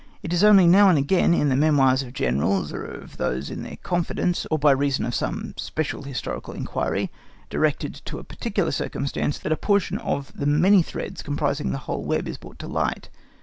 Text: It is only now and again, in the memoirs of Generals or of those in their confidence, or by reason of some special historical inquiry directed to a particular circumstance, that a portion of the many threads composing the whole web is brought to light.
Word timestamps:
It 0.23 0.33
is 0.33 0.43
only 0.43 0.65
now 0.65 0.89
and 0.89 0.97
again, 0.97 1.31
in 1.31 1.49
the 1.49 1.55
memoirs 1.55 2.01
of 2.01 2.13
Generals 2.13 2.73
or 2.73 2.83
of 2.83 3.17
those 3.17 3.51
in 3.51 3.61
their 3.61 3.75
confidence, 3.83 4.47
or 4.49 4.57
by 4.57 4.71
reason 4.71 5.05
of 5.05 5.13
some 5.13 5.53
special 5.57 6.01
historical 6.01 6.55
inquiry 6.55 7.11
directed 7.51 7.93
to 8.05 8.17
a 8.17 8.23
particular 8.23 8.71
circumstance, 8.71 9.37
that 9.37 9.51
a 9.51 9.55
portion 9.57 9.99
of 9.99 10.35
the 10.35 10.47
many 10.47 10.81
threads 10.81 11.21
composing 11.21 11.71
the 11.71 11.77
whole 11.85 12.03
web 12.03 12.27
is 12.27 12.39
brought 12.39 12.57
to 12.57 12.67
light. 12.67 13.09